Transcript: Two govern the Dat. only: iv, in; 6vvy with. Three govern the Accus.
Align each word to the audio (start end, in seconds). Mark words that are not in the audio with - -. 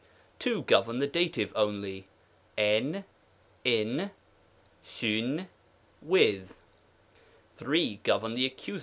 Two 0.39 0.63
govern 0.63 0.97
the 0.97 1.05
Dat. 1.05 1.37
only: 1.55 2.05
iv, 2.57 3.03
in; 3.63 4.09
6vvy 4.83 5.45
with. 6.01 6.55
Three 7.55 7.99
govern 8.03 8.33
the 8.33 8.49
Accus. 8.49 8.79